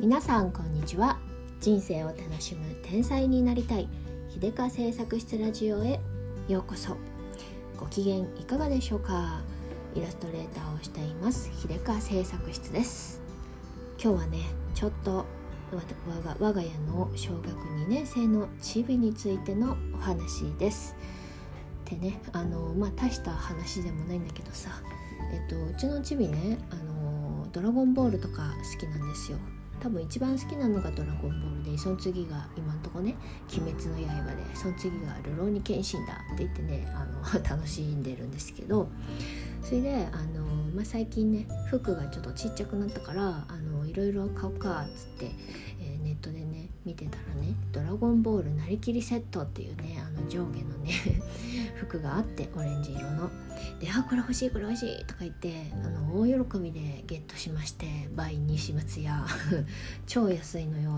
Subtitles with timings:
[0.00, 1.18] 皆さんこんにちは。
[1.58, 3.88] 人生を楽しむ天才になりたい。
[4.28, 5.98] 秀香製作室ラジオへ。
[6.46, 6.96] ようこそ。
[7.76, 9.40] ご機嫌いかがでしょうか。
[9.96, 11.50] イラストレーターをしています。
[11.60, 13.20] 秀香製作室です。
[14.00, 14.38] 今日はね
[14.72, 15.26] ちょっと
[15.72, 20.94] 我が我が家の小学2年生のチビについてのお話です。
[21.86, 24.70] でねあのまあ大した話でもないんだけどさ。
[25.32, 29.38] えっとうちのチビねあのドラゴンボールとか好きなんですよ。
[29.80, 33.14] 多分一番好きなのが「ドラゴンボールで」その次が今んとこね
[33.52, 38.88] 「鬼滅の刃」でその次が「流浪に剣心だ」って言ってねあの 楽しんでるんですけど
[39.62, 45.30] それであの、まあ、最近ね服がちょっとちっちゃくなったからあのいろいろ買おうかっつって、
[45.80, 50.92] えー、ネットでね見てたらね「ドラゴンボールなりきりセット」っていうねあの上下のね
[51.76, 53.30] 服があってオレンジ色の。
[53.78, 59.26] で「あこれ欲しいこれ欲しい」とか言ってあの大喜びでゲットしまして倍西松屋
[60.06, 60.88] 超安いのよ。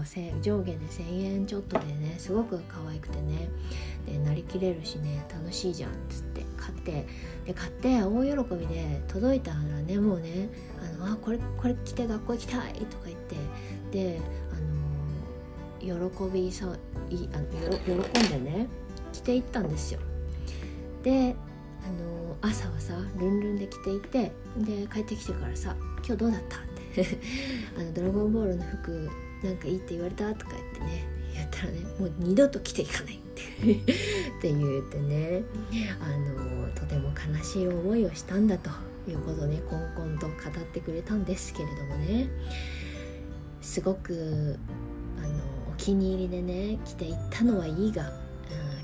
[0.41, 3.49] 上下で1,000円ちょっとでねすごく可愛くてね。
[4.07, 7.07] でなりきれるしね楽しいじゃんっつって買って。
[7.47, 13.37] で買って大喜びで届いたらねもうね「あのあこれこれ着て学校行きたい」とか言って。
[13.91, 14.21] で
[15.81, 15.91] 喜
[16.33, 16.67] びそ
[17.11, 17.39] いあ
[17.85, 18.67] 喜んでね
[19.13, 20.01] 着ていったんですよ。
[21.03, 21.35] で
[21.83, 25.75] あの朝はさルンルンで着ていてで帰ってきてからさ
[26.07, 26.61] 「今日どうだった?」っ
[26.95, 27.19] て
[27.79, 29.09] あの「ドラゴンボールの服
[29.43, 33.43] なんかいいって言われた?」とか言ってね言ったらねもう二度と着ていかないって
[33.73, 33.85] っ
[34.43, 35.43] て言ってね
[36.01, 38.71] あのとても悲しい思いをしたんだと
[39.09, 42.29] いうことねこんこんと語ってくれたんですけれどもね
[43.63, 44.59] すごく
[45.19, 45.29] あの
[45.81, 48.13] 気に入りでね着ていったのはいいが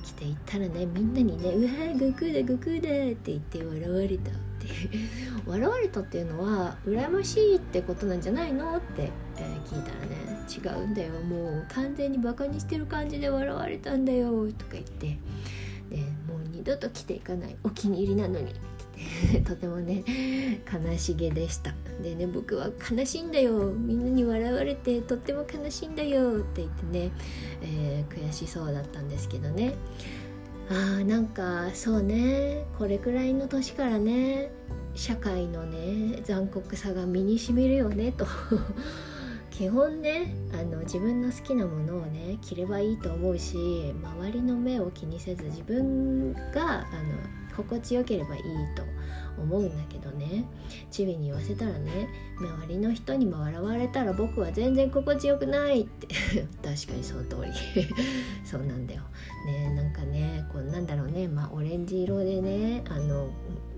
[0.02, 4.66] 来て行ったらねみんなにね「うわ悟空だ悟空だ」って言って笑われたって
[5.46, 8.76] 笑われたっていうのは羨ましいってことなんじゃないの？
[8.76, 10.16] って、えー、聞いたらね
[10.48, 11.12] 違うんだよ。
[11.20, 14.46] もう完全にバカにしてる感じで笑われたんだよ。
[14.52, 15.18] とか言って。
[15.90, 15.96] で
[16.26, 18.52] もう二度と来ていかないお気に入りなのに。
[19.46, 20.04] とてもね
[20.72, 21.74] 悲しげでした。
[22.02, 23.72] でね僕は悲しいんだよ。
[23.72, 26.38] みんなに笑われてとっても悲しいんだよ。
[26.38, 27.10] って言ってね、
[27.62, 29.74] えー、悔しそうだったんですけどね。
[30.68, 34.50] あーなんかそうねこれくらいの年からね
[34.94, 38.26] 社会のね残酷さが身にしみるよねと。
[39.50, 43.56] 基本ねあの自分の好きなものをね着ればいいと思うし
[44.02, 48.42] 周りの目を気にせず自分があの心地よければいい
[48.74, 48.82] と
[49.40, 50.44] 思うんだけどね。
[50.90, 52.08] チビに言わせたらね
[52.38, 56.06] 周りの人にも笑われたら僕は全然心地よくないって。
[56.62, 57.52] 確かにその通り。
[58.44, 59.02] そうなんだよ。
[59.46, 61.28] ねなんかねこうなんだろうね。
[61.28, 63.30] まあオレンジ色でねあの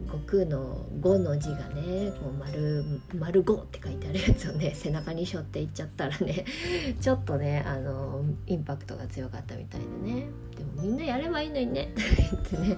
[0.07, 2.85] 悟空の「5」の字がねこう丸
[3.15, 6.45] 丸5って書いてあるやつをね背中に背負っていっちゃったらね
[7.01, 10.27] ちょっとねあのインパクトが強かったみたいでね。
[10.57, 11.93] でもみんなやればいいのにね。
[11.95, 12.77] ってね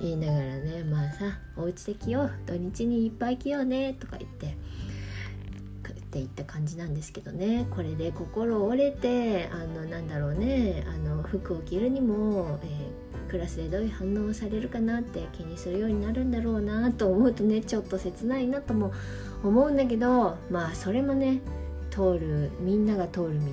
[0.00, 4.56] 言いながらからねまあさお家で着よう土日にいっぱい着ようねとか言って
[6.10, 18.92] っていった感じなんですけどねこれで心折れてあのなんだろうねあの服を着るにも、えー、クラスでどういう反応をされるかなって気にするようになるんだろうなと思うとねちょっと切ないなとも
[19.44, 21.42] 思うんだけどまあそれもね
[21.90, 23.52] 通るみんなが通る道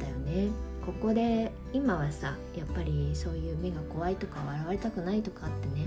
[0.00, 0.48] だよね。
[0.84, 5.86] ここで今はさやっぱりそういう目が怖いとか笑われたくないとかってね、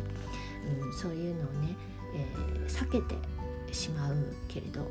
[0.84, 1.76] うん、そういうのをね、
[2.16, 3.16] えー、避けて
[3.74, 4.16] しまう
[4.48, 4.88] けれど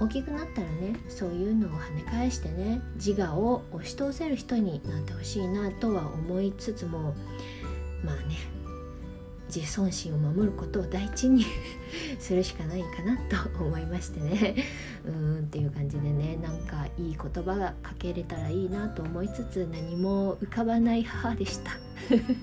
[0.00, 7.14] 大きくなったらねそういうのを跳ね返してね自我を押し通せる人になってほしいなとは思いつつも
[9.54, 11.44] 自尊心を守ることを第一に
[12.18, 14.54] するしかないかなと思いましてね。
[15.06, 21.72] うーんっていう感じでねなんかいい言葉がかけれたらいいなと思いつつ何も浮かばない母でした。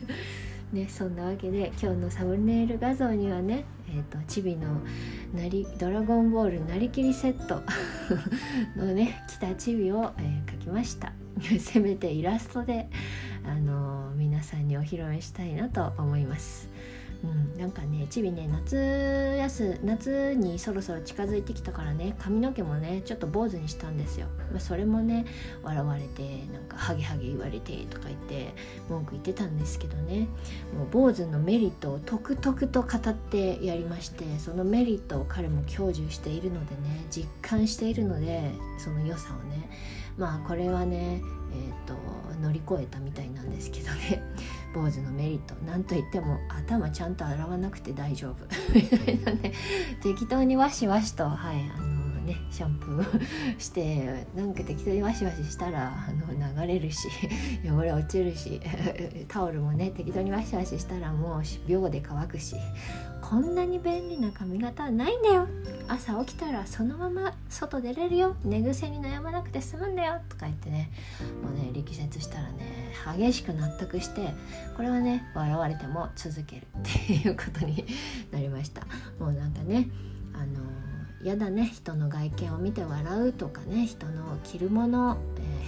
[0.73, 4.81] ねそんなわけで今日のサムネイル画像にはねえーと、チビの
[5.33, 7.61] なり「ドラゴンボールなりきりセット
[8.75, 11.13] のね着たチビを、えー、描きました。
[11.59, 12.87] せめてイラストで、
[13.45, 16.69] あの、皆さんにお披露目したいなと思います。
[17.23, 17.27] う
[17.57, 18.75] ん、なんかねちびね夏
[19.37, 25.25] 休夏にそろそろ近づいてきたからね髪の毛もねちょっと坊主にしたんですよ、まあ、それもね
[25.63, 28.53] 笑われてなんかハゲハゲ言われてとか言って
[28.89, 30.27] 文句言ってたんですけどね。
[30.75, 39.69] もう坊主のメリットをとくとくと語ってやりましてそのメリットを彼も享受しているのでね実感しているのでその良さをね。
[40.17, 41.21] まあこれはね
[41.55, 41.95] えーと、
[42.41, 44.21] 乗り越えたみたいなんですけどね。
[44.75, 48.45] 坊主のメリット何と言っても頭ちゃんと洗わなくて大丈夫。
[48.73, 49.53] みたいなね
[50.03, 57.07] 適当にわしわしと、はい、あのねシャンプーしてなんか適当にワシワシしたらあの流れるし
[57.65, 58.59] 汚れ落ちるし
[59.29, 62.57] タオルもね適当にワシワシしたらもう秒で乾くし。
[63.27, 65.47] こんなに便利な髪型はないんだよ。
[65.87, 68.35] 朝起きたらそのまま外出れるよ。
[68.43, 70.19] 寝癖に悩まなくて済むんだよ。
[70.29, 70.91] とか言ってね。
[71.43, 74.33] もうね力説したらね激しく納得して
[74.75, 76.67] これはね笑われても続ける。
[76.79, 77.85] っていうことに
[78.31, 78.81] なりました。
[79.19, 79.89] もうなんかね
[80.33, 80.61] あの
[81.23, 81.71] 嫌だね。
[81.73, 83.85] 人の外見を見て笑うとかね。
[83.85, 85.17] 人の着るもの、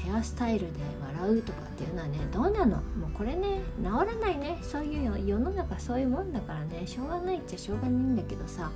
[0.06, 0.80] ヘアスタイルで
[1.20, 2.78] 笑うとかっていうのはねどうなの？
[2.78, 4.58] もうこれね治らないね。
[4.62, 6.86] そういう世の中そういうもんだからね。
[6.86, 8.72] しょうがないっちゃしょうがないんだけどさ。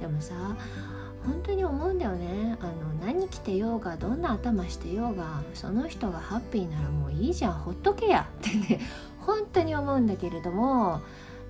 [0.00, 0.34] でもさ
[1.24, 2.56] 本当に思うんだよね。
[2.60, 2.72] あの
[3.04, 7.52] 何着てようがどんな頭してようがその人がハッピーならもういいじゃん。
[7.52, 8.28] ほっとけや。
[8.38, 8.80] ってね
[9.20, 11.00] 本当に思うんだけれども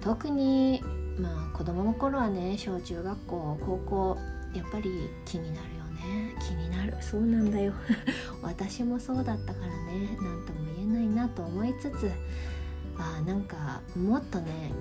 [0.01, 0.83] 特に
[1.19, 4.19] まあ子供の頃はね小中学校高校
[4.55, 6.35] やっぱり気になるよね。
[6.41, 6.80] 気になる。
[7.01, 7.73] そうなんだよ。
[8.43, 10.17] 私もそうだったからね。
[10.21, 12.11] 何とも言えないなと思いつつ
[12.99, 14.73] あなんかもっとね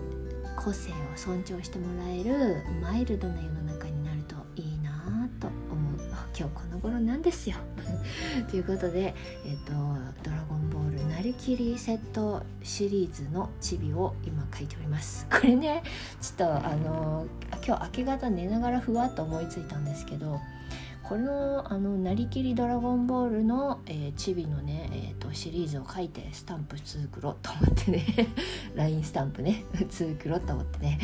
[0.56, 5.56] 個性を尊重してもらえるマイルドな世の中になるといいなと思
[5.95, 6.00] う。
[6.38, 7.57] 今日この頃なんですよ。
[8.50, 9.13] ということで、
[9.45, 9.73] えーと
[10.23, 15.27] 「ドラゴンボールなりきりセット」シリーズのチビを今書いております。
[15.29, 15.83] これね
[16.21, 17.25] ちょっとあの
[17.65, 20.39] 今日明け方寝ながらふわっと思いついたんですけど
[21.09, 28.06] このあのなりきりドラゴンボールの、えー、チビのね、えーと、シリーズを書いてスタンプ作ろうと思ってね
[28.77, 31.00] LINE スタンプね作ろうと思ってね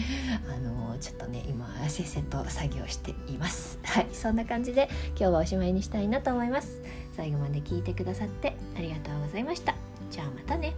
[0.47, 3.79] あのー、ちょっとね今せっせと作業しています。
[3.81, 6.83] はいそんな感じで今日はおしまいにしたいなと思います。
[7.15, 9.73] 最後まで聞いてくださってありがとうございました。
[10.11, 10.75] じゃあまたね。